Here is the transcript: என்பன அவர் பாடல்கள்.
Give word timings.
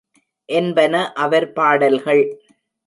என்பன 0.49 1.13
அவர் 1.15 1.47
பாடல்கள். 1.51 2.23